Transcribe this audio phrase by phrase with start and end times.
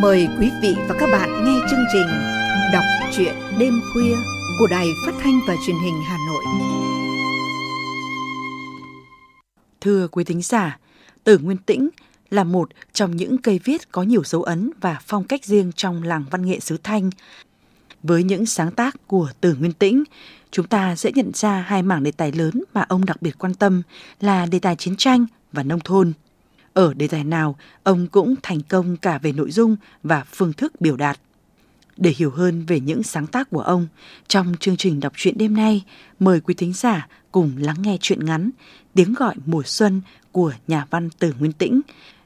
[0.00, 2.06] Mời quý vị và các bạn nghe chương trình
[2.72, 2.84] Đọc
[3.16, 4.16] truyện đêm khuya
[4.58, 6.44] của Đài Phát thanh và Truyền hình Hà Nội.
[9.80, 10.78] Thưa quý thính giả,
[11.24, 11.88] Tử Nguyên Tĩnh
[12.30, 16.02] là một trong những cây viết có nhiều dấu ấn và phong cách riêng trong
[16.02, 17.10] làng văn nghệ xứ Thanh.
[18.02, 20.04] Với những sáng tác của Tử Nguyên Tĩnh,
[20.50, 23.54] chúng ta sẽ nhận ra hai mảng đề tài lớn mà ông đặc biệt quan
[23.54, 23.82] tâm
[24.20, 26.12] là đề tài chiến tranh và nông thôn.
[26.78, 30.80] Ở đề tài nào, ông cũng thành công cả về nội dung và phương thức
[30.80, 31.18] biểu đạt.
[31.96, 33.86] Để hiểu hơn về những sáng tác của ông,
[34.28, 35.84] trong chương trình đọc truyện đêm nay,
[36.18, 38.50] mời quý thính giả cùng lắng nghe truyện ngắn
[38.94, 40.00] Tiếng gọi mùa xuân
[40.32, 41.80] của nhà văn Từ Nguyên Tĩnh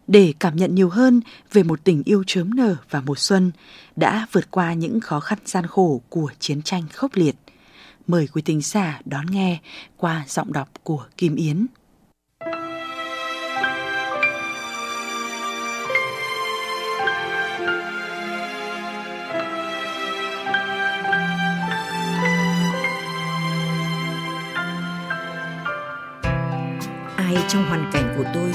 [0.06, 1.20] để cảm nhận nhiều hơn
[1.53, 3.50] về một tình yêu chớm nở và mùa xuân
[3.97, 7.37] đã vượt qua những khó khăn gian khổ của chiến tranh khốc liệt.
[8.06, 9.61] Mời quý thính giả đón nghe
[9.97, 11.66] qua giọng đọc của Kim Yến.
[27.53, 28.55] Trong hoàn cảnh của tôi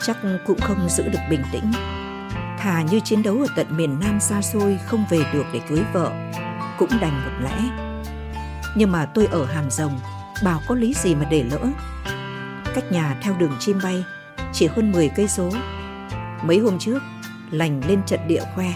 [0.00, 1.72] chắc cũng không giữ được bình tĩnh.
[2.58, 5.82] Thà như chiến đấu ở tận miền Nam xa xôi không về được để cưới
[5.92, 6.10] vợ,
[6.78, 7.58] cũng đành một lẽ.
[8.76, 9.98] Nhưng mà tôi ở Hàm Rồng,
[10.44, 11.58] bảo có lý gì mà để lỡ.
[12.74, 14.04] Cách nhà theo đường chim bay
[14.52, 15.50] chỉ hơn 10 cây số.
[16.42, 17.02] Mấy hôm trước,
[17.50, 18.66] lành lên trận địa khoe.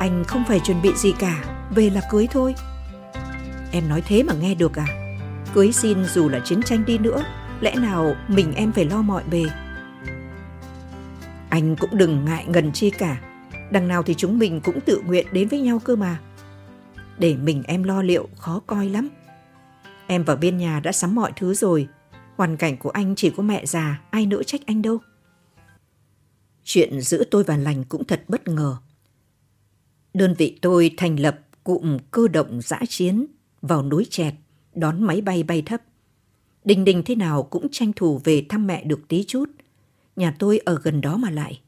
[0.00, 2.54] Anh không phải chuẩn bị gì cả, về là cưới thôi.
[3.72, 4.86] Em nói thế mà nghe được à?
[5.54, 7.22] Cưới xin dù là chiến tranh đi nữa,
[7.60, 9.44] lẽ nào mình em phải lo mọi bề.
[11.48, 13.20] Anh cũng đừng ngại ngần chi cả,
[13.70, 16.20] đằng nào thì chúng mình cũng tự nguyện đến với nhau cơ mà.
[17.18, 19.08] Để mình em lo liệu khó coi lắm.
[20.06, 21.88] Em vào bên nhà đã sắm mọi thứ rồi,
[22.36, 24.98] hoàn cảnh của anh chỉ có mẹ già, ai nỡ trách anh đâu.
[26.64, 28.76] Chuyện giữa tôi và lành cũng thật bất ngờ.
[30.14, 33.26] Đơn vị tôi thành lập cụm cơ động giã chiến
[33.62, 34.34] vào núi Chẹt,
[34.74, 35.80] đón máy bay bay thấp.
[36.68, 39.50] Đình đình thế nào cũng tranh thủ về thăm mẹ được tí chút.
[40.16, 41.60] Nhà tôi ở gần đó mà lại.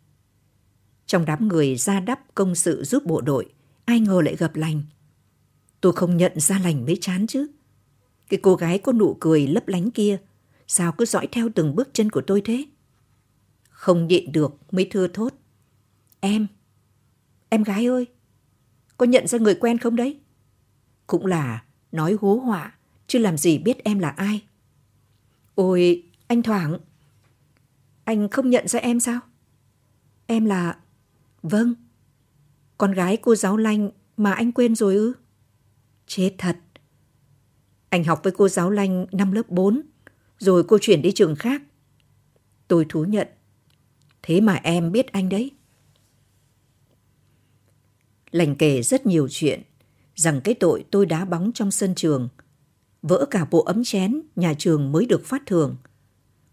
[1.06, 3.52] Trong đám người ra đắp công sự giúp bộ đội,
[3.84, 4.82] ai ngờ lại gặp lành.
[5.80, 7.46] Tôi không nhận ra lành mới chán chứ.
[8.28, 10.18] Cái cô gái có nụ cười lấp lánh kia,
[10.66, 12.64] sao cứ dõi theo từng bước chân của tôi thế?
[13.70, 15.34] Không nhịn được mới thưa thốt.
[16.20, 16.46] Em,
[17.48, 18.06] em gái ơi,
[18.96, 20.20] có nhận ra người quen không đấy?
[21.06, 22.74] Cũng là nói hú họa,
[23.06, 24.42] chứ làm gì biết em là ai.
[25.54, 26.78] Ôi, anh Thoảng.
[28.04, 29.20] Anh không nhận ra em sao?
[30.26, 30.78] Em là...
[31.42, 31.74] Vâng.
[32.78, 35.12] Con gái cô giáo Lanh mà anh quên rồi ư?
[36.06, 36.56] Chết thật.
[37.88, 39.82] Anh học với cô giáo Lanh năm lớp 4,
[40.38, 41.62] rồi cô chuyển đi trường khác.
[42.68, 43.28] Tôi thú nhận.
[44.22, 45.50] Thế mà em biết anh đấy.
[48.30, 49.62] Lành kể rất nhiều chuyện,
[50.14, 52.28] rằng cái tội tôi đá bóng trong sân trường–
[53.02, 55.76] vỡ cả bộ ấm chén nhà trường mới được phát thưởng.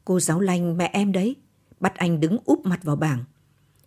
[0.06, 1.36] Cô giáo lanh mẹ em đấy,
[1.80, 3.24] bắt anh đứng úp mặt vào bảng.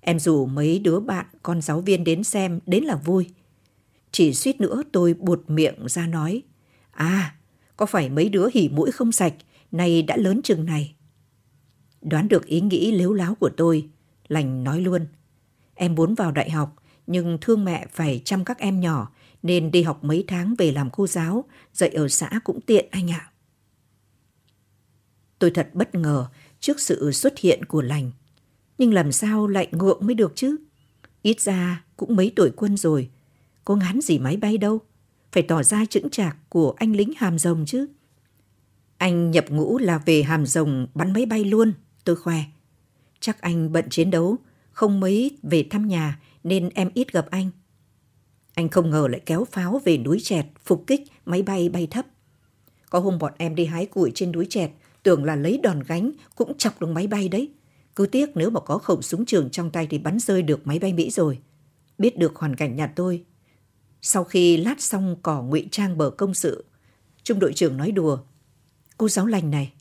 [0.00, 3.30] Em rủ mấy đứa bạn, con giáo viên đến xem, đến là vui.
[4.12, 6.42] Chỉ suýt nữa tôi buột miệng ra nói,
[6.90, 7.34] à,
[7.76, 9.34] có phải mấy đứa hỉ mũi không sạch,
[9.72, 10.94] nay đã lớn chừng này.
[12.02, 13.88] Đoán được ý nghĩ lếu láo của tôi,
[14.28, 15.06] lành nói luôn.
[15.74, 16.76] Em muốn vào đại học,
[17.06, 19.12] nhưng thương mẹ phải chăm các em nhỏ,
[19.42, 23.10] nên đi học mấy tháng về làm cô giáo, dạy ở xã cũng tiện anh
[23.10, 23.30] ạ.
[25.38, 26.26] Tôi thật bất ngờ
[26.60, 28.10] trước sự xuất hiện của lành.
[28.78, 30.56] Nhưng làm sao lại ngượng mới được chứ?
[31.22, 33.10] Ít ra cũng mấy tuổi quân rồi,
[33.64, 34.78] có ngán gì máy bay đâu.
[35.32, 37.86] Phải tỏ ra chững chạc của anh lính hàm rồng chứ.
[38.96, 41.72] Anh nhập ngũ là về hàm rồng bắn máy bay luôn,
[42.04, 42.42] tôi khoe.
[43.20, 44.36] Chắc anh bận chiến đấu,
[44.70, 47.50] không mấy về thăm nhà nên em ít gặp anh.
[48.60, 52.06] Anh không ngờ lại kéo pháo về núi chẹt, phục kích, máy bay bay thấp.
[52.90, 54.70] Có hôm bọn em đi hái củi trên núi chẹt,
[55.02, 57.52] tưởng là lấy đòn gánh, cũng chọc được máy bay đấy.
[57.96, 60.78] Cứ tiếc nếu mà có khẩu súng trường trong tay thì bắn rơi được máy
[60.78, 61.38] bay Mỹ rồi.
[61.98, 63.24] Biết được hoàn cảnh nhà tôi.
[64.02, 66.64] Sau khi lát xong cỏ ngụy trang bờ công sự,
[67.22, 68.18] trung đội trưởng nói đùa.
[68.96, 69.72] Cô giáo lành này.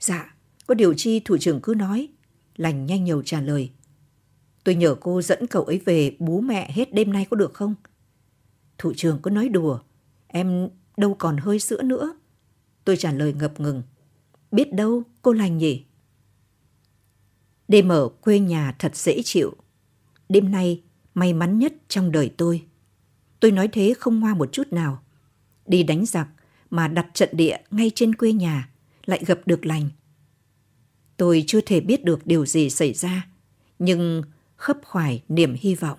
[0.00, 0.34] Dạ,
[0.66, 2.08] có điều chi thủ trưởng cứ nói.
[2.56, 3.70] Lành nhanh nhiều trả lời.
[4.64, 7.74] Tôi nhờ cô dẫn cậu ấy về bố mẹ hết đêm nay có được không?
[8.78, 9.78] Thủ trưởng có nói đùa,
[10.26, 12.18] em đâu còn hơi sữa nữa.
[12.84, 13.82] Tôi trả lời ngập ngừng.
[14.52, 15.84] Biết đâu, cô lành nhỉ?
[17.68, 19.52] Đêm ở quê nhà thật dễ chịu.
[20.28, 20.82] Đêm nay
[21.14, 22.66] may mắn nhất trong đời tôi.
[23.40, 25.02] Tôi nói thế không ngoa một chút nào.
[25.66, 26.28] Đi đánh giặc
[26.70, 28.70] mà đặt trận địa ngay trên quê nhà,
[29.06, 29.88] lại gặp được lành.
[31.16, 33.28] Tôi chưa thể biết được điều gì xảy ra,
[33.78, 34.22] nhưng
[34.56, 35.98] khấp khoải niềm hy vọng.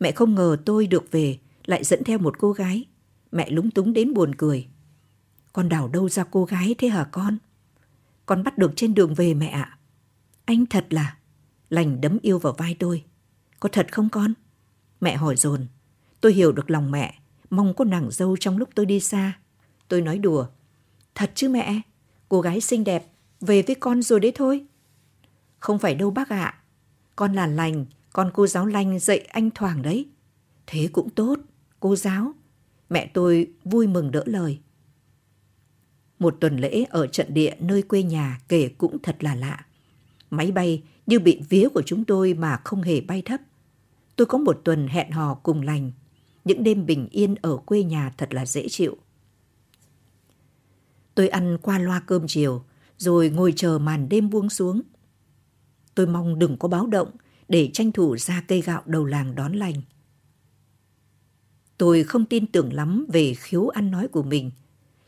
[0.00, 2.84] Mẹ không ngờ tôi được về lại dẫn theo một cô gái.
[3.32, 4.68] Mẹ lúng túng đến buồn cười.
[5.52, 7.38] Con đào đâu ra cô gái thế hả con?
[8.26, 9.78] Con bắt được trên đường về mẹ ạ.
[10.44, 11.16] Anh thật là...
[11.70, 13.04] Lành đấm yêu vào vai tôi.
[13.60, 14.34] Có thật không con?
[15.00, 15.66] Mẹ hỏi dồn.
[16.20, 17.20] Tôi hiểu được lòng mẹ,
[17.50, 19.32] mong có nàng dâu trong lúc tôi đi xa.
[19.88, 20.46] Tôi nói đùa.
[21.14, 21.80] Thật chứ mẹ,
[22.28, 24.66] cô gái xinh đẹp, về với con rồi đấy thôi.
[25.58, 26.54] Không phải đâu bác ạ.
[27.16, 30.08] Con là lành, con cô giáo lành dạy anh thoảng đấy.
[30.66, 31.38] Thế cũng tốt,
[31.82, 32.32] cô giáo.
[32.90, 34.58] Mẹ tôi vui mừng đỡ lời.
[36.18, 39.66] Một tuần lễ ở trận địa nơi quê nhà kể cũng thật là lạ.
[40.30, 43.40] Máy bay như bị vía của chúng tôi mà không hề bay thấp.
[44.16, 45.92] Tôi có một tuần hẹn hò cùng lành.
[46.44, 48.96] Những đêm bình yên ở quê nhà thật là dễ chịu.
[51.14, 52.64] Tôi ăn qua loa cơm chiều,
[52.98, 54.82] rồi ngồi chờ màn đêm buông xuống.
[55.94, 57.10] Tôi mong đừng có báo động
[57.48, 59.82] để tranh thủ ra cây gạo đầu làng đón lành.
[61.78, 64.50] Tôi không tin tưởng lắm về khiếu ăn nói của mình,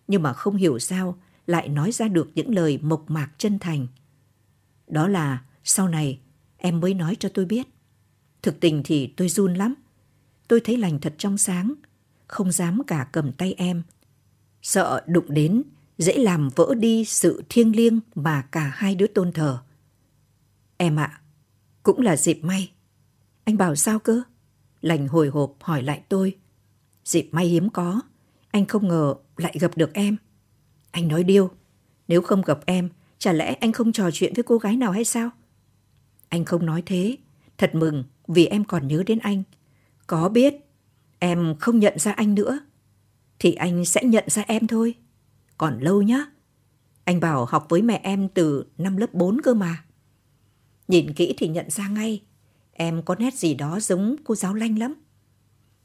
[0.08, 3.86] nhưng mà không hiểu sao lại nói ra được những lời mộc mạc chân thành.
[4.86, 6.20] Đó là sau này
[6.56, 7.66] em mới nói cho tôi biết.
[8.42, 9.74] Thực tình thì tôi run lắm.
[10.48, 11.74] Tôi thấy lành thật trong sáng,
[12.26, 13.82] không dám cả cầm tay em.
[14.62, 15.62] Sợ đụng đến,
[15.98, 19.58] dễ làm vỡ đi sự thiêng liêng mà cả hai đứa tôn thờ.
[20.76, 21.20] Em ạ, à,
[21.82, 22.72] cũng là dịp may.
[23.44, 24.22] Anh bảo sao cơ?
[24.80, 26.36] Lành hồi hộp hỏi lại tôi.
[27.04, 28.00] Dịp may hiếm có,
[28.50, 30.16] anh không ngờ lại gặp được em.
[30.90, 31.50] Anh nói điêu,
[32.08, 35.04] nếu không gặp em, chả lẽ anh không trò chuyện với cô gái nào hay
[35.04, 35.30] sao?
[36.28, 37.16] Anh không nói thế,
[37.58, 39.42] thật mừng vì em còn nhớ đến anh.
[40.06, 40.54] Có biết
[41.18, 42.58] em không nhận ra anh nữa,
[43.38, 44.94] thì anh sẽ nhận ra em thôi.
[45.58, 46.26] Còn lâu nhá.
[47.04, 49.84] Anh bảo học với mẹ em từ năm lớp 4 cơ mà.
[50.88, 52.22] Nhìn kỹ thì nhận ra ngay,
[52.72, 54.94] em có nét gì đó giống cô giáo lanh lắm.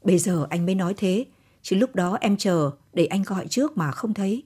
[0.02, 1.26] Bây giờ anh mới nói thế,
[1.62, 4.44] chứ lúc đó em chờ để anh gọi trước mà không thấy.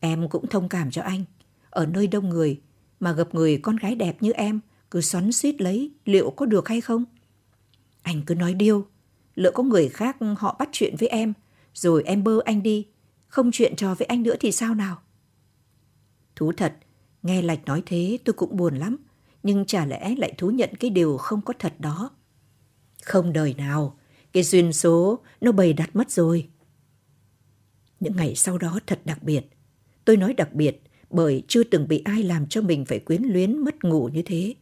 [0.00, 1.24] Em cũng thông cảm cho anh.
[1.70, 2.60] Ở nơi đông người
[3.00, 4.60] mà gặp người con gái đẹp như em
[4.90, 7.04] cứ xoắn suýt lấy liệu có được hay không?
[8.02, 8.86] Anh cứ nói điêu,
[9.34, 11.32] lỡ có người khác họ bắt chuyện với em,
[11.74, 12.86] rồi em bơ anh đi,
[13.26, 14.98] không chuyện trò với anh nữa thì sao nào?
[16.36, 16.76] Thú thật,
[17.22, 18.96] nghe Lạch nói thế tôi cũng buồn lắm,
[19.42, 22.10] nhưng chả lẽ lại thú nhận cái điều không có thật đó.
[23.02, 23.98] Không đời nào,
[24.32, 26.48] cái duyên số nó bày đặt mất rồi.
[28.00, 29.44] Những ngày sau đó thật đặc biệt.
[30.04, 33.58] Tôi nói đặc biệt bởi chưa từng bị ai làm cho mình phải quyến luyến
[33.58, 34.54] mất ngủ như thế.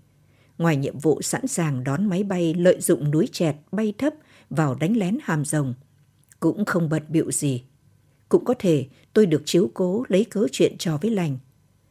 [0.59, 4.15] Ngoài nhiệm vụ sẵn sàng đón máy bay lợi dụng núi chẹt bay thấp
[4.51, 5.75] vào đánh lén hàm rồng,
[6.41, 7.63] cũng không bận bịu gì.
[8.29, 11.39] Cũng có thể tôi được chiếu cố lấy cớ chuyện trò với lành.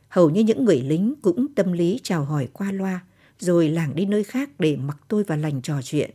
[0.10, 3.06] Hầu như những người lính cũng tâm lý chào hỏi qua loa,
[3.40, 6.12] rồi làng đi nơi khác để mặc tôi và lành trò chuyện.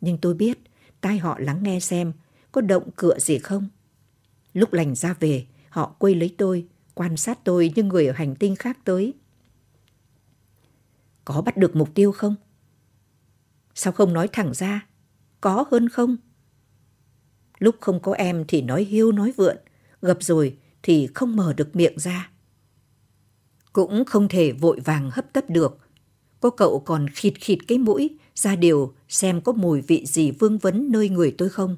[0.00, 0.58] Nhưng tôi biết,
[1.00, 2.12] tai họ lắng nghe xem
[2.52, 3.68] có động cựa gì không.
[4.52, 8.34] Lúc lành ra về, họ quay lấy tôi, quan sát tôi như người ở hành
[8.34, 9.14] tinh khác tới.
[11.24, 12.34] Có bắt được mục tiêu không?
[13.74, 14.86] Sao không nói thẳng ra?
[15.40, 16.16] Có hơn không?
[17.58, 19.56] Lúc không có em thì nói hiu nói vượn,
[20.02, 22.30] gặp rồi thì không mở được miệng ra.
[23.72, 25.78] Cũng không thể vội vàng hấp tấp được.
[26.40, 30.58] Cô cậu còn khịt khịt cái mũi, ra điều xem có mùi vị gì vương
[30.58, 31.76] vấn nơi người tôi không.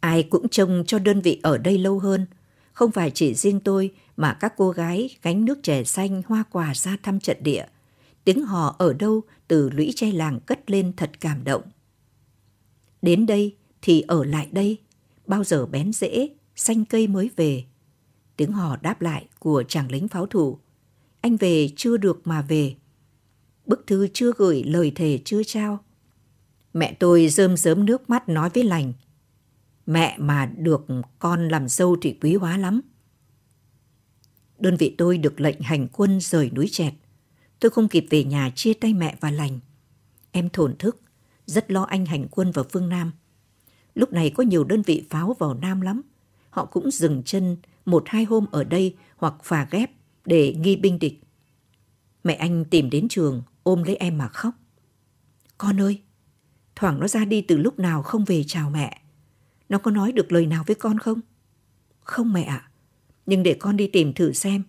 [0.00, 2.26] Ai cũng trông cho đơn vị ở đây lâu hơn.
[2.72, 6.74] Không phải chỉ riêng tôi mà các cô gái gánh nước chè xanh hoa quả
[6.74, 7.64] ra thăm trận địa.
[8.24, 11.62] Tiếng hò ở đâu từ lũy tre làng cất lên thật cảm động.
[13.02, 14.78] Đến đây thì ở lại đây,
[15.26, 17.64] bao giờ bén rễ, xanh cây mới về.
[18.36, 20.58] Tiếng hò đáp lại của chàng lính pháo thủ.
[21.20, 22.74] Anh về chưa được mà về.
[23.72, 25.78] Bức thư chưa gửi, lời thề chưa trao.
[26.74, 28.92] Mẹ tôi rơm rớm nước mắt nói với lành.
[29.86, 30.86] Mẹ mà được
[31.18, 32.80] con làm dâu thì quý hóa lắm.
[34.58, 36.94] Đơn vị tôi được lệnh hành quân rời núi chẹt.
[37.60, 39.58] Tôi không kịp về nhà chia tay mẹ và lành.
[40.32, 41.00] Em thổn thức,
[41.46, 43.12] rất lo anh hành quân vào phương Nam.
[43.94, 46.02] Lúc này có nhiều đơn vị pháo vào Nam lắm.
[46.50, 49.90] Họ cũng dừng chân một hai hôm ở đây hoặc phà ghép
[50.24, 51.20] để nghi binh địch.
[52.24, 54.54] Mẹ anh tìm đến trường, ôm lấy em mà khóc.
[55.58, 56.02] Con ơi,
[56.76, 59.00] Thoảng nó ra đi từ lúc nào không về chào mẹ.
[59.68, 61.20] Nó có nói được lời nào với con không?
[62.00, 62.70] Không mẹ ạ,
[63.26, 64.62] nhưng để con đi tìm thử xem.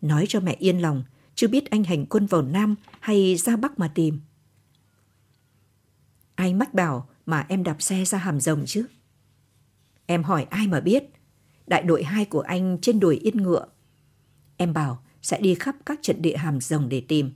[0.00, 1.04] Nói cho mẹ yên lòng,
[1.34, 4.20] chưa biết anh hành quân vào Nam hay ra Bắc mà tìm.
[6.34, 8.86] Ai mách bảo mà em đạp xe ra hàm rồng chứ?
[10.06, 11.04] Em hỏi ai mà biết.
[11.66, 13.66] Đại đội 2 của anh trên đồi yên ngựa.
[14.56, 17.30] Em bảo sẽ đi khắp các trận địa hàm rồng để tìm.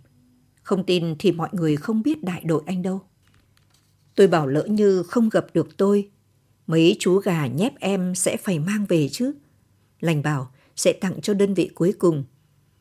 [0.62, 3.00] Không tin thì mọi người không biết đại đội anh đâu.
[4.14, 6.10] Tôi bảo lỡ như không gặp được tôi,
[6.66, 9.32] mấy chú gà nhép em sẽ phải mang về chứ.
[10.00, 12.24] Lành bảo sẽ tặng cho đơn vị cuối cùng,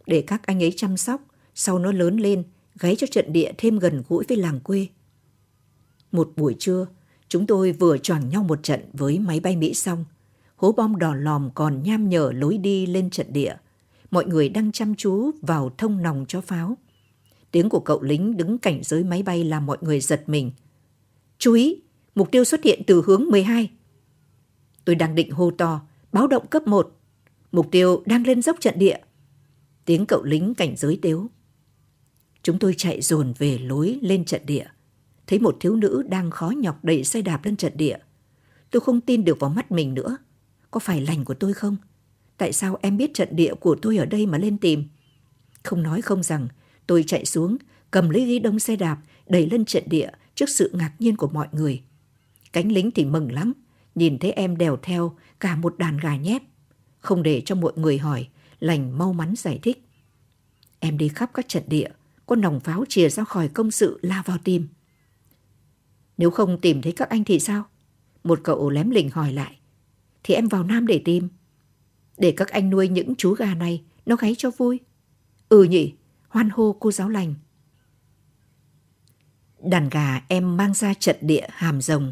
[0.05, 1.21] để các anh ấy chăm sóc,
[1.55, 2.43] sau nó lớn lên,
[2.79, 4.87] gáy cho trận địa thêm gần gũi với làng quê.
[6.11, 6.87] Một buổi trưa,
[7.27, 10.05] chúng tôi vừa choàng nhau một trận với máy bay Mỹ xong.
[10.55, 13.55] Hố bom đỏ lòm còn nham nhở lối đi lên trận địa.
[14.11, 16.77] Mọi người đang chăm chú vào thông nòng cho pháo.
[17.51, 20.51] Tiếng của cậu lính đứng cảnh giới máy bay làm mọi người giật mình.
[21.37, 21.81] Chú ý,
[22.15, 23.71] mục tiêu xuất hiện từ hướng 12.
[24.85, 26.99] Tôi đang định hô to, báo động cấp 1.
[27.51, 28.97] Mục tiêu đang lên dốc trận địa.
[29.85, 31.27] Tiếng cậu lính cảnh giới tếu.
[32.43, 34.65] Chúng tôi chạy dồn về lối lên trận địa.
[35.27, 37.97] Thấy một thiếu nữ đang khó nhọc đẩy xe đạp lên trận địa.
[38.71, 40.17] Tôi không tin được vào mắt mình nữa.
[40.71, 41.77] Có phải lành của tôi không?
[42.38, 44.84] Tại sao em biết trận địa của tôi ở đây mà lên tìm?
[45.63, 46.48] Không nói không rằng,
[46.88, 47.58] tôi chạy xuống,
[47.91, 51.27] cầm lấy ghi đông xe đạp, đẩy lên trận địa trước sự ngạc nhiên của
[51.27, 51.82] mọi người.
[52.53, 53.53] Cánh lính thì mừng lắm,
[53.96, 56.41] nhìn thấy em đèo theo cả một đàn gà nhép.
[57.00, 58.27] Không để cho mọi người hỏi,
[58.60, 59.88] lành mau mắn giải thích.
[60.79, 61.89] Em đi khắp các trận địa,
[62.25, 64.67] có nòng pháo chìa ra khỏi công sự la vào tìm.
[66.17, 67.63] Nếu không tìm thấy các anh thì sao?
[68.24, 69.58] Một cậu lém lỉnh hỏi lại.
[70.24, 71.27] Thì em vào Nam để tìm.
[72.17, 74.79] Để các anh nuôi những chú gà này, nó gáy cho vui.
[75.50, 75.93] Ừ nhỉ,
[76.27, 77.36] hoan hô cô giáo lành.
[79.63, 82.12] Đàn gà em mang ra trận địa hàm rồng,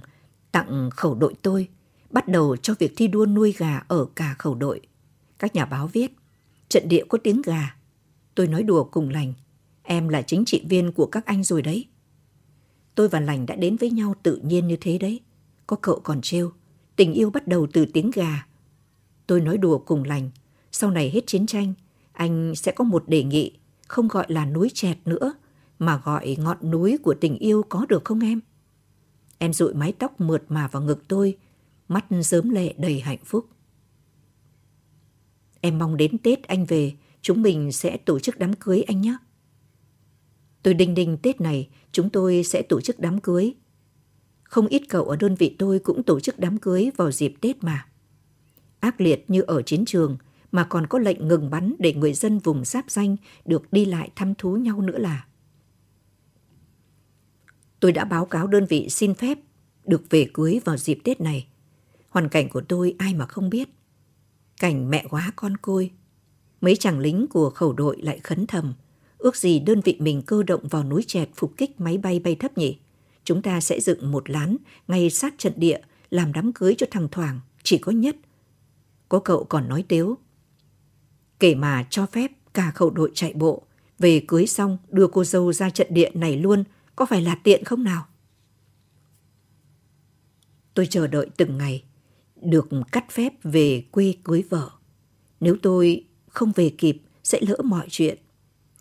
[0.52, 1.68] tặng khẩu đội tôi,
[2.10, 4.82] bắt đầu cho việc thi đua nuôi gà ở cả khẩu đội.
[5.40, 6.12] Các nhà báo viết,
[6.70, 7.76] trận địa có tiếng gà.
[8.36, 9.34] Tôi nói đùa cùng lành,
[9.84, 11.88] em là chính trị viên của các anh rồi đấy.
[12.96, 15.20] Tôi và lành đã đến với nhau tự nhiên như thế đấy.
[15.68, 16.52] Có cậu còn trêu,
[16.96, 18.46] tình yêu bắt đầu từ tiếng gà.
[19.28, 20.30] Tôi nói đùa cùng lành,
[20.72, 21.74] sau này hết chiến tranh,
[22.12, 25.34] anh sẽ có một đề nghị, không gọi là núi chẹt nữa,
[25.80, 28.40] mà gọi ngọn núi của tình yêu có được không em?
[29.38, 31.38] Em dụi mái tóc mượt mà vào ngực tôi,
[31.88, 33.46] mắt sớm lệ đầy hạnh phúc.
[35.62, 39.18] Em mong đến Tết anh về, chúng mình sẽ tổ chức đám cưới anh nhé.
[40.64, 43.54] Tôi đinh đinh Tết này chúng tôi sẽ tổ chức đám cưới.
[44.44, 47.64] Không ít cậu ở đơn vị tôi cũng tổ chức đám cưới vào dịp Tết
[47.64, 47.88] mà.
[48.86, 50.18] Ác liệt như ở chiến trường
[50.52, 53.16] mà còn có lệnh ngừng bắn để người dân vùng giáp danh
[53.46, 55.26] được đi lại thăm thú nhau nữa là.
[57.80, 59.38] Tôi đã báo cáo đơn vị xin phép
[59.86, 61.48] được về cưới vào dịp Tết này.
[62.10, 63.70] Hoàn cảnh của tôi ai mà không biết.
[64.60, 65.92] Cảnh mẹ quá con côi.
[66.62, 68.74] Mấy chàng lính của khẩu đội lại khấn thầm–
[69.26, 72.36] Ước gì đơn vị mình cơ động vào núi chẹt phục kích máy bay bay
[72.36, 72.78] thấp nhỉ?
[73.24, 77.08] Chúng ta sẽ dựng một lán ngay sát trận địa, làm đám cưới cho thằng
[77.12, 78.16] Thoảng, chỉ có nhất.
[79.10, 80.18] Có cậu còn nói tếu.
[81.40, 83.64] Kể mà cho phép cả khẩu đội chạy bộ,
[84.00, 86.64] về cưới xong đưa cô dâu ra trận địa này luôn,
[86.96, 88.06] có phải là tiện không nào?
[90.74, 91.84] Tôi chờ đợi từng ngày,
[92.36, 94.70] được cắt phép về quê cưới vợ.
[95.40, 98.18] Nếu tôi không về kịp, sẽ lỡ mọi chuyện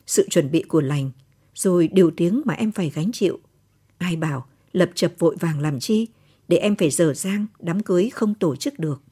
[0.07, 1.11] sự chuẩn bị của lành,
[1.55, 3.39] rồi điều tiếng mà em phải gánh chịu.
[3.99, 6.07] Ai bảo lập chập vội vàng làm chi,
[6.49, 9.03] để em phải dở dang đám cưới không tổ chức được.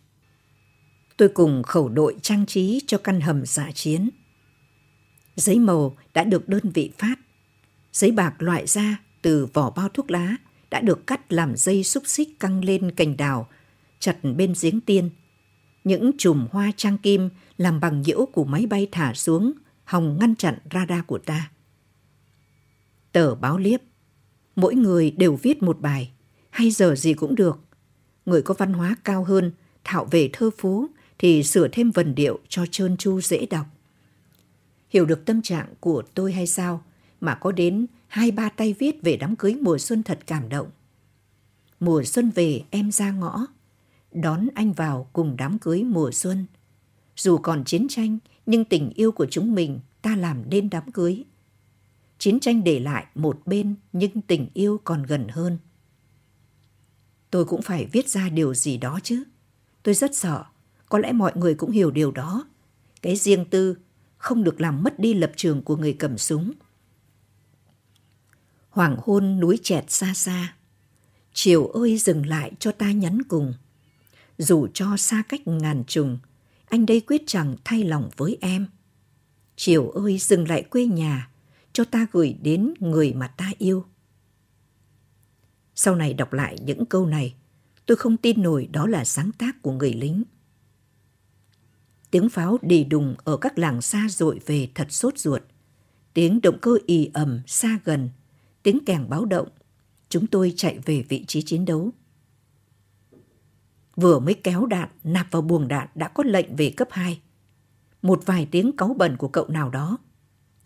[1.22, 4.10] Tôi cùng khẩu đội trang trí cho căn hầm giả chiến.
[5.36, 7.14] Giấy màu đã được đơn vị phát.
[7.92, 10.36] Giấy bạc loại ra từ vỏ bao thuốc lá
[10.70, 13.48] đã được cắt làm dây xúc xích căng lên cành đào,
[13.98, 15.10] chặt bên giếng tiên.
[15.84, 19.52] Những chùm hoa trang kim làm bằng nhiễu của máy bay thả xuống
[19.84, 21.50] hòng ngăn chặn radar của ta.
[23.12, 23.80] Tờ báo liếp,
[24.56, 26.12] mỗi người đều viết một bài,
[26.50, 27.60] hay giờ gì cũng được.
[28.26, 29.52] Người có văn hóa cao hơn,
[29.84, 30.88] thạo về thơ phú
[31.22, 33.66] thì sửa thêm vần điệu cho trơn tru dễ đọc.
[34.88, 36.82] Hiểu được tâm trạng của tôi hay sao
[37.20, 40.70] mà có đến hai ba tay viết về đám cưới mùa xuân thật cảm động.
[41.80, 43.46] Mùa xuân về em ra ngõ,
[44.12, 46.46] đón anh vào cùng đám cưới mùa xuân.
[47.16, 51.24] Dù còn chiến tranh, nhưng tình yêu của chúng mình ta làm nên đám cưới.
[52.18, 55.58] Chiến tranh để lại một bên nhưng tình yêu còn gần hơn.
[57.30, 59.24] Tôi cũng phải viết ra điều gì đó chứ.
[59.82, 60.44] Tôi rất sợ,
[60.92, 62.46] có lẽ mọi người cũng hiểu điều đó.
[63.02, 63.76] Cái riêng tư
[64.16, 66.52] không được làm mất đi lập trường của người cầm súng.
[68.70, 70.54] Hoàng hôn núi chẹt xa xa.
[71.32, 73.54] Chiều ơi dừng lại cho ta nhắn cùng.
[74.38, 76.18] Dù cho xa cách ngàn trùng,
[76.68, 78.66] anh đây quyết chẳng thay lòng với em.
[79.56, 81.30] Chiều ơi dừng lại quê nhà,
[81.72, 83.84] cho ta gửi đến người mà ta yêu.
[85.74, 87.34] Sau này đọc lại những câu này,
[87.86, 90.22] tôi không tin nổi đó là sáng tác của người lính.
[92.12, 95.42] Tiếng pháo đì đùng ở các làng xa dội về thật sốt ruột.
[96.14, 98.10] Tiếng động cơ ì ầm xa gần,
[98.62, 99.48] tiếng kèn báo động,
[100.08, 101.90] chúng tôi chạy về vị trí chiến đấu.
[103.96, 107.20] Vừa mới kéo đạn nạp vào buồng đạn đã có lệnh về cấp 2.
[108.02, 109.98] Một vài tiếng cáu bẩn của cậu nào đó.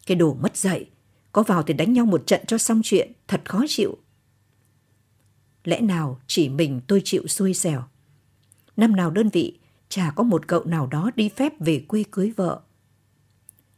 [0.06, 0.90] Cái đồ mất dạy,
[1.32, 3.96] có vào thì đánh nhau một trận cho xong chuyện, thật khó chịu.
[5.64, 7.82] Lẽ nào chỉ mình tôi chịu xui xẻo.
[8.76, 12.32] Năm nào đơn vị, chả có một cậu nào đó đi phép về quê cưới
[12.36, 12.60] vợ.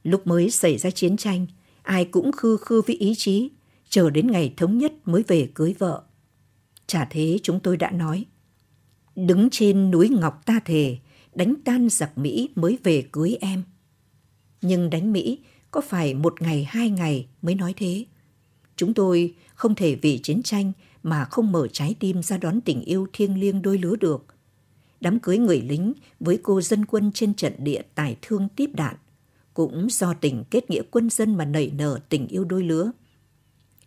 [0.03, 1.47] Lúc mới xảy ra chiến tranh,
[1.83, 3.51] ai cũng khư khư với ý chí,
[3.89, 6.03] chờ đến ngày thống nhất mới về cưới vợ.
[6.87, 8.25] Chả thế chúng tôi đã nói.
[9.17, 10.99] Đứng trên núi Ngọc ta thề,
[11.35, 13.63] đánh tan giặc Mỹ mới về cưới em.
[14.63, 15.39] Nhưng đánh Mỹ
[15.71, 18.05] có phải một ngày hai ngày mới nói thế?
[18.77, 20.73] Chúng tôi không thể vì chiến tranh
[21.03, 24.27] mà không mở trái tim ra đón tình yêu thiêng liêng đôi lứa được.
[25.01, 28.97] Đám cưới người lính với cô dân quân trên trận địa tài thương tiếp đạn
[29.55, 32.91] cũng do tình kết nghĩa quân dân mà nảy nở tình yêu đôi lứa.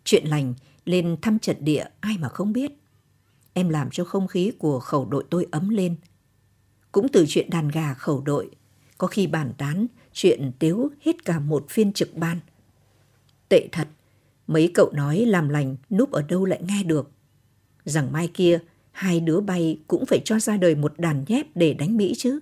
[0.04, 0.54] Chuyện lành
[0.84, 2.72] lên thăm trận địa ai mà không biết.
[3.52, 5.96] Em làm cho không khí của khẩu đội tôi ấm lên.
[6.92, 8.50] Cũng từ chuyện đàn gà khẩu đội,
[8.98, 12.40] có khi bàn tán chuyện tiếu hết cả một phiên trực ban.
[13.48, 13.88] Tệ thật,
[14.46, 17.10] mấy cậu nói làm lành núp ở đâu lại nghe được.
[17.84, 18.58] Rằng mai kia,
[18.92, 22.40] hai đứa bay cũng phải cho ra đời một đàn nhép để đánh Mỹ chứ.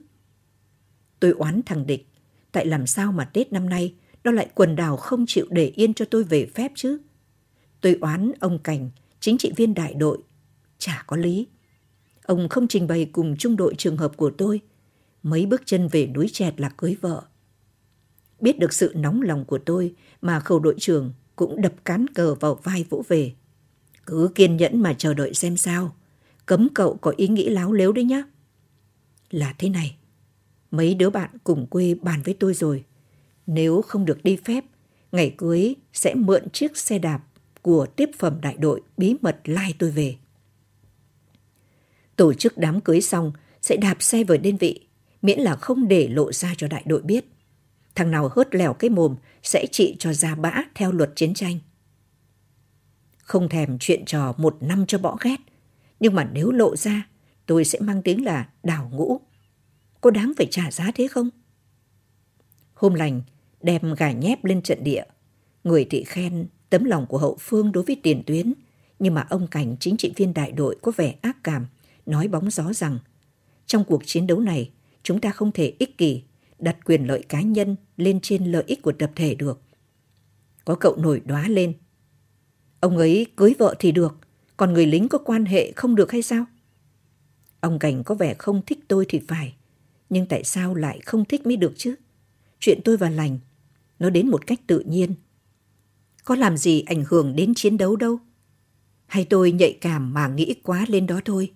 [1.20, 2.08] Tôi oán thằng địch,
[2.52, 5.94] tại làm sao mà Tết năm nay nó lại quần đảo không chịu để yên
[5.94, 6.98] cho tôi về phép chứ.
[7.80, 8.90] Tôi oán ông Cảnh,
[9.20, 10.18] chính trị viên đại đội.
[10.78, 11.46] Chả có lý.
[12.24, 14.60] Ông không trình bày cùng trung đội trường hợp của tôi.
[15.22, 17.22] Mấy bước chân về núi chẹt là cưới vợ.
[18.40, 22.34] Biết được sự nóng lòng của tôi mà khẩu đội trưởng cũng đập cán cờ
[22.34, 23.32] vào vai vỗ về.
[24.06, 25.96] Cứ kiên nhẫn mà chờ đợi xem sao.
[26.50, 28.22] Cấm cậu có ý nghĩ láo lếu đấy nhá.
[29.30, 29.96] Là thế này.
[30.70, 32.84] Mấy đứa bạn cùng quê bàn với tôi rồi.
[33.46, 34.64] Nếu không được đi phép,
[35.12, 37.20] ngày cưới sẽ mượn chiếc xe đạp
[37.62, 40.16] của tiếp phẩm đại đội bí mật lai tôi về.
[42.16, 43.32] Tổ chức đám cưới xong
[43.62, 44.86] sẽ đạp xe về đơn vị,
[45.22, 47.24] miễn là không để lộ ra cho đại đội biết.
[47.94, 51.58] Thằng nào hớt lèo cái mồm sẽ trị cho ra bã theo luật chiến tranh.
[53.18, 55.36] Không thèm chuyện trò một năm cho bỏ ghét,
[56.00, 57.08] nhưng mà nếu lộ ra,
[57.46, 59.20] tôi sẽ mang tiếng là đảo ngũ.
[60.00, 61.30] Có đáng phải trả giá thế không?
[62.74, 63.22] Hôm lành,
[63.62, 65.02] đem gà nhép lên trận địa.
[65.64, 68.52] Người thị khen tấm lòng của hậu phương đối với tiền tuyến,
[68.98, 71.66] nhưng mà ông Cảnh chính trị viên đại đội có vẻ ác cảm,
[72.06, 72.98] nói bóng gió rằng
[73.66, 74.70] trong cuộc chiến đấu này,
[75.02, 76.22] chúng ta không thể ích kỷ,
[76.58, 79.60] đặt quyền lợi cá nhân lên trên lợi ích của tập thể được.
[80.64, 81.72] Có cậu nổi đoá lên.
[82.80, 84.18] Ông ấy cưới vợ thì được,
[84.60, 86.44] còn người lính có quan hệ không được hay sao?
[87.60, 89.54] Ông Cảnh có vẻ không thích tôi thì phải,
[90.10, 91.94] nhưng tại sao lại không thích mới được chứ?
[92.58, 93.38] Chuyện tôi và lành,
[93.98, 95.14] nó đến một cách tự nhiên.
[96.24, 98.18] Có làm gì ảnh hưởng đến chiến đấu đâu.
[99.06, 101.52] Hay tôi nhạy cảm mà nghĩ quá lên đó thôi.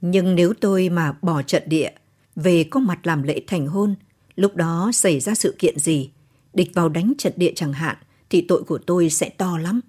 [0.00, 1.90] Nhưng nếu tôi mà bỏ trận địa,
[2.36, 3.94] về có mặt làm lễ thành hôn,
[4.36, 6.10] lúc đó xảy ra sự kiện gì,
[6.54, 7.96] địch vào đánh trận địa chẳng hạn,
[8.30, 9.80] thì tội của tôi sẽ to lắm.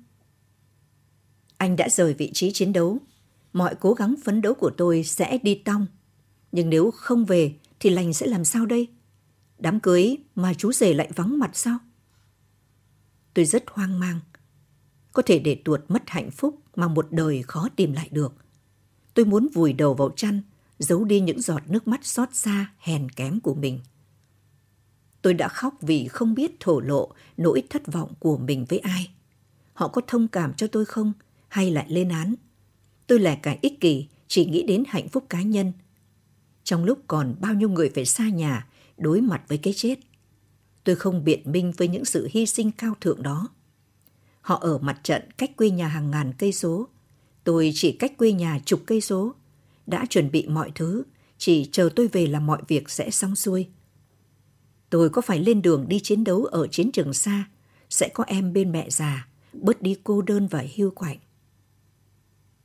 [1.62, 2.97] Anh đã rời vị trí chiến đấu,
[3.54, 5.88] mọi cố gắng phấn đấu của tôi sẽ đi tong.
[6.52, 8.88] Nhưng nếu không về thì lành sẽ làm sao đây?
[9.60, 11.78] Đám cưới mà chú rể lại vắng mặt sao?
[13.34, 14.19] Tôi rất hoang mang.
[15.13, 18.34] Có thể để tuột mất hạnh phúc mà một đời khó tìm lại được.
[19.13, 20.41] Tôi muốn vùi đầu vào chăn,
[20.80, 23.80] giấu đi những giọt nước mắt xót xa, hèn kém của mình.
[25.21, 29.12] Tôi đã khóc vì không biết thổ lộ nỗi thất vọng của mình với ai.
[29.74, 31.13] Họ có thông cảm cho tôi không
[31.51, 32.35] hay lại lên án?
[33.07, 35.71] Tôi là cả ích kỷ, chỉ nghĩ đến hạnh phúc cá nhân.
[36.63, 39.99] Trong lúc còn bao nhiêu người phải xa nhà, đối mặt với cái chết.
[40.83, 43.49] Tôi không biện minh với những sự hy sinh cao thượng đó.
[44.41, 46.87] Họ ở mặt trận cách quê nhà hàng ngàn cây số.
[47.43, 49.35] Tôi chỉ cách quê nhà chục cây số.
[49.87, 51.03] Đã chuẩn bị mọi thứ,
[51.37, 53.67] chỉ chờ tôi về là mọi việc sẽ xong xuôi.
[54.89, 57.49] Tôi có phải lên đường đi chiến đấu ở chiến trường xa,
[57.89, 61.17] sẽ có em bên mẹ già, bớt đi cô đơn và hiu quạnh.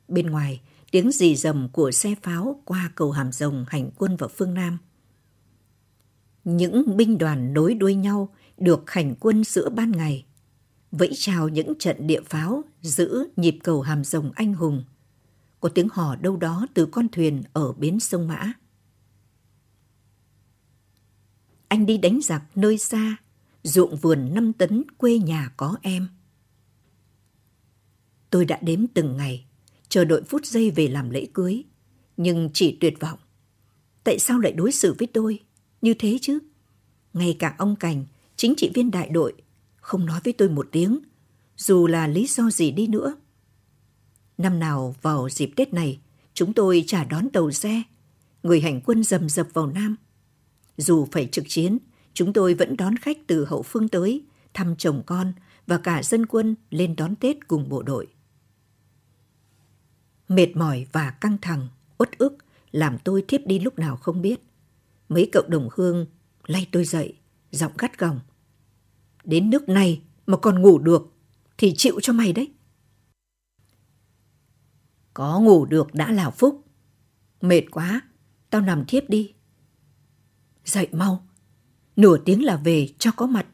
[0.07, 4.29] Bên ngoài, tiếng rì rầm của xe pháo qua cầu Hàm Rồng hành quân vào
[4.29, 4.77] phương Nam.
[6.43, 10.25] Những binh đoàn nối đuôi nhau được hành quân giữa ban ngày.
[10.91, 14.83] Vẫy chào những trận địa pháo giữ nhịp cầu Hàm Rồng anh hùng.
[15.59, 18.53] Có tiếng hò đâu đó từ con thuyền ở bến sông Mã.
[21.67, 23.17] Anh đi đánh giặc nơi xa,
[23.63, 26.07] ruộng vườn năm tấn quê nhà có em.
[28.29, 29.45] Tôi đã đếm từng ngày,
[29.89, 31.63] chờ đợi phút giây về làm lễ cưới,
[32.17, 33.19] nhưng chỉ tuyệt vọng.
[34.03, 35.39] Tại sao lại đối xử với tôi
[35.81, 36.39] như thế chứ?
[37.13, 39.33] Ngay cả ông Cảnh, chính trị viên đại đội,
[39.75, 40.99] không nói với tôi một tiếng,
[41.57, 43.15] dù là lý do gì đi nữa.
[44.37, 45.99] Năm nào vào dịp Tết này,
[46.33, 47.83] chúng tôi trả đón tàu xe.
[48.43, 49.95] Người hành quân dầm dập vào Nam.
[50.77, 51.77] Dù phải trực chiến,
[52.13, 54.23] chúng tôi vẫn đón khách từ hậu phương tới,
[54.53, 55.33] thăm chồng con
[55.67, 58.07] và cả dân quân lên đón Tết cùng bộ đội.
[60.27, 62.37] Mệt mỏi và căng thẳng, uất ức
[62.71, 64.39] làm tôi thiếp đi lúc nào không biết.
[65.09, 66.05] Mấy cậu đồng hương
[66.47, 67.17] lay tôi dậy,
[67.51, 68.19] giọng gắt gỏng.
[69.23, 71.13] Đến nước này mà còn ngủ được
[71.57, 72.51] thì chịu cho mày đấy.
[75.13, 76.65] Có ngủ được đã là phúc.
[77.41, 78.01] Mệt quá,
[78.49, 79.33] tao nằm thiếp đi.
[80.65, 81.27] Dậy mau,
[81.95, 83.47] nửa tiếng là về cho có mặt.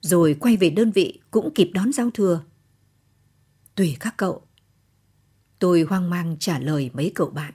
[0.00, 2.42] Rồi quay về đơn vị cũng kịp đón giao thừa.
[3.74, 4.42] Tùy các cậu.
[5.58, 7.54] Tôi hoang mang trả lời mấy cậu bạn.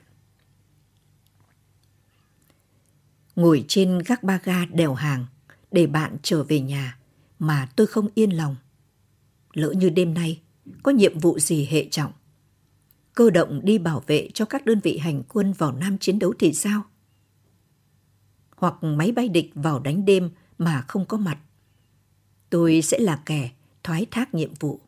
[3.36, 5.26] Ngồi trên gác ba ga đèo hàng
[5.72, 6.98] để bạn trở về nhà
[7.38, 8.56] mà tôi không yên lòng.
[9.52, 10.40] Lỡ như đêm nay
[10.82, 12.12] có nhiệm vụ gì hệ trọng.
[13.14, 16.34] Cơ động đi bảo vệ cho các đơn vị hành quân vào Nam chiến đấu
[16.38, 16.82] thì sao?
[18.56, 21.38] Hoặc máy bay địch vào đánh đêm mà không có mặt.
[22.50, 23.50] Tôi sẽ là kẻ
[23.82, 24.80] thoái thác nhiệm vụ.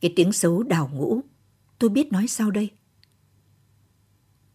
[0.00, 1.20] Cái tiếng xấu đào ngũ,
[1.78, 2.70] tôi biết nói sao đây?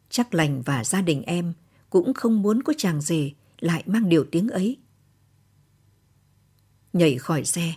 [0.09, 1.53] Chắc lành và gia đình em
[1.89, 4.77] cũng không muốn có chàng rể lại mang điều tiếng ấy.
[6.93, 7.73] Nhảy khỏi xe,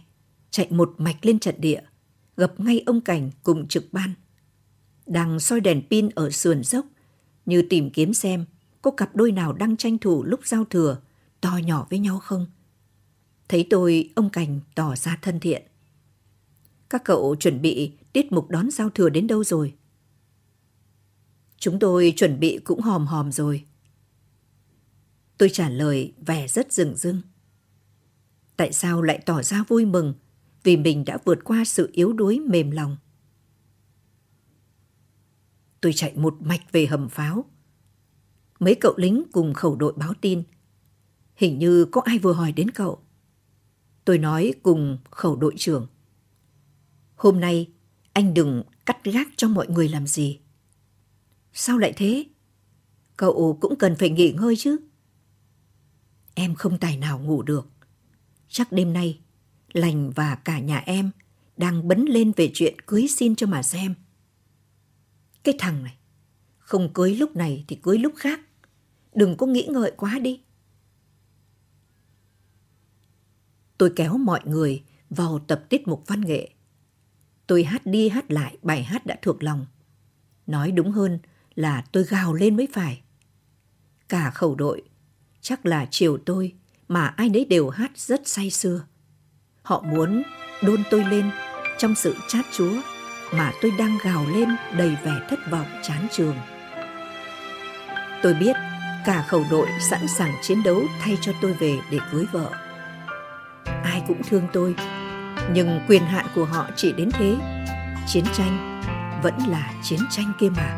[0.50, 1.80] chạy một mạch lên trận địa,
[2.36, 4.14] gặp ngay ông Cảnh cùng trực ban.
[5.06, 6.86] Đang soi đèn pin ở sườn dốc,
[7.46, 8.44] như tìm kiếm xem
[8.82, 11.00] có cặp đôi nào đang tranh thủ lúc giao thừa,
[11.40, 12.46] to nhỏ với nhau không.
[13.48, 15.62] Thấy tôi, ông Cảnh tỏ ra thân thiện.
[16.94, 19.74] Các cậu chuẩn bị tiết mục đón giao thừa đến đâu rồi?
[21.58, 23.64] Chúng tôi chuẩn bị cũng hòm hòm rồi.
[25.38, 27.20] Tôi trả lời vẻ rất rừng rưng.
[28.56, 30.14] Tại sao lại tỏ ra vui mừng
[30.62, 32.96] vì mình đã vượt qua sự yếu đuối mềm lòng?
[35.80, 37.44] Tôi chạy một mạch về hầm pháo.
[38.58, 40.42] Mấy cậu lính cùng khẩu đội báo tin.
[41.34, 42.98] Hình như có ai vừa hỏi đến cậu.
[44.04, 45.86] Tôi nói cùng khẩu đội trưởng.
[47.24, 47.70] Hôm nay
[48.12, 50.40] anh đừng cắt gác cho mọi người làm gì.
[51.52, 52.26] Sao lại thế?
[53.16, 54.76] Cậu cũng cần phải nghỉ ngơi chứ.
[56.34, 57.68] Em không tài nào ngủ được.
[58.48, 59.20] Chắc đêm nay,
[59.72, 61.10] Lành và cả nhà em
[61.56, 63.94] đang bấn lên về chuyện cưới xin cho mà xem.
[65.42, 65.96] Cái thằng này,
[66.58, 68.40] không cưới lúc này thì cưới lúc khác.
[69.14, 70.40] Đừng có nghĩ ngợi quá đi.
[73.78, 76.53] Tôi kéo mọi người vào tập tiết mục văn nghệ.
[77.46, 79.66] Tôi hát đi hát lại bài hát đã thuộc lòng.
[80.46, 81.18] Nói đúng hơn
[81.54, 83.02] là tôi gào lên mới phải.
[84.08, 84.82] Cả khẩu đội
[85.40, 86.52] Chắc là chiều tôi
[86.88, 88.80] mà ai nấy đều hát rất say sưa.
[89.62, 90.22] Họ muốn
[90.62, 91.30] đôn tôi lên
[91.78, 92.72] trong sự chát chúa
[93.32, 96.36] mà tôi đang gào lên đầy vẻ thất vọng chán trường.
[98.22, 98.56] Tôi biết
[99.04, 102.50] cả khẩu đội sẵn sàng chiến đấu thay cho tôi về để cưới vợ.
[103.64, 104.74] Ai cũng thương tôi,
[105.52, 107.36] nhưng quyền hạn của họ chỉ đến thế.
[108.06, 108.80] Chiến tranh
[109.22, 110.74] vẫn là chiến tranh kia mà.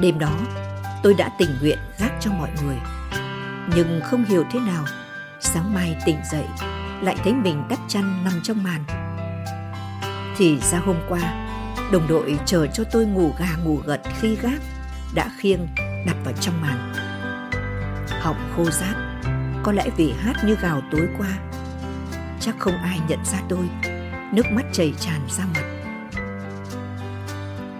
[0.00, 0.38] Đêm đó,
[1.02, 2.76] tôi đã tình nguyện gác cho mọi người.
[3.76, 4.84] Nhưng không hiểu thế nào,
[5.40, 6.44] sáng mai tỉnh dậy,
[7.02, 8.84] lại thấy mình đắp chăn nằm trong màn.
[10.36, 11.20] Thì ra hôm qua,
[11.92, 14.60] đồng đội chờ cho tôi ngủ gà ngủ gật khi gác,
[15.14, 15.66] đã khiêng
[16.06, 16.92] đặt vào trong màn.
[18.20, 18.96] Họng khô rát,
[19.68, 21.28] có lẽ vì hát như gào tối qua.
[22.40, 23.68] Chắc không ai nhận ra tôi,
[24.32, 25.64] nước mắt chảy tràn ra mặt.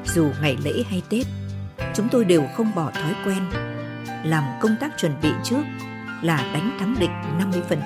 [0.04, 1.26] Dù ngày lễ hay Tết,
[1.94, 3.50] chúng tôi đều không bỏ thói quen
[4.24, 5.62] làm công tác chuẩn bị trước
[6.22, 7.80] là đánh thắng địch 50%.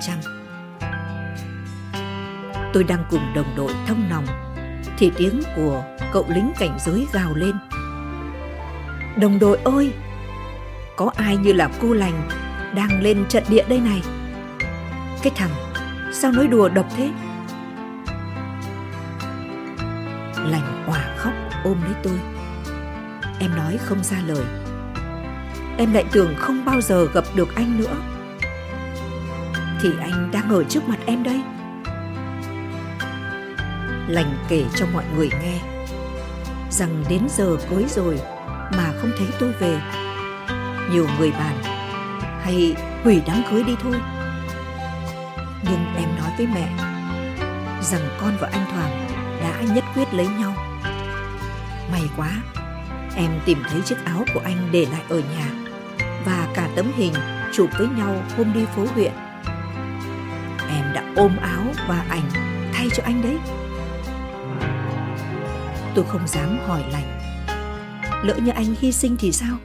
[2.72, 4.26] Tôi đang cùng đồng đội thông nòng
[4.98, 7.54] thì tiếng của cậu lính cảnh giới gào lên.
[9.16, 9.92] Đồng đội ơi!
[10.96, 12.28] Có ai như là cô lành
[12.74, 14.02] đang lên trận địa đây này?
[15.22, 15.50] Cái thằng,
[16.12, 17.10] sao nói đùa độc thế?
[20.36, 21.32] Lành òa khóc
[21.64, 22.18] ôm lấy tôi.
[23.40, 24.44] Em nói không ra lời.
[25.78, 27.96] Em lại tưởng không bao giờ gặp được anh nữa.
[29.82, 31.40] Thì anh đang ở trước mặt em đây.
[34.08, 35.60] Lành kể cho mọi người nghe
[36.70, 38.20] Rằng đến giờ cưới rồi
[38.76, 39.80] Mà không thấy tôi về.
[40.90, 41.81] Nhiều người bàn
[42.42, 42.74] hay
[43.04, 43.94] hủy đám cưới đi thôi
[45.64, 46.68] Nhưng em nói với mẹ
[47.82, 49.06] Rằng con và anh Thoảng
[49.40, 50.54] đã nhất quyết lấy nhau
[51.92, 52.30] May quá,
[53.16, 55.50] Em tìm thấy chiếc áo của anh để lại ở nhà
[56.24, 57.12] và cả tấm hình
[57.52, 59.12] chụp với nhau hôm đi phố huyện.
[60.68, 62.30] Em đã ôm áo và ảnh
[62.72, 63.38] thay thay cho anh đấy.
[65.94, 67.20] Tôi không dám hỏi lành.
[68.22, 69.56] Lỡ như anh hy sinh thì sao?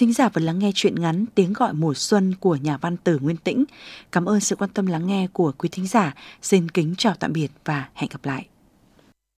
[0.00, 3.18] Thính giả vừa lắng nghe chuyện ngắn Tiếng gọi mùa xuân của nhà văn Tử
[3.18, 3.64] Nguyên Tĩnh.
[4.12, 6.14] Cảm ơn sự quan tâm lắng nghe của quý thính giả.
[6.42, 8.46] Xin kính chào tạm biệt và hẹn gặp lại.